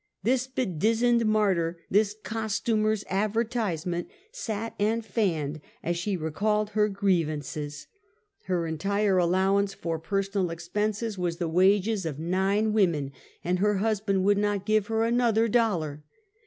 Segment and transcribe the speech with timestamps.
[0.23, 7.85] This bedizzoned martyr, this costumer's advertise ment, sat and fanned as she recounted her grievances.
[8.45, 11.55] Her entire allowance for personal expenses, was the 56 Half a Centuet.
[11.85, 13.11] wages of nine women,
[13.43, 16.03] and lier hnsband would not give her another dollar.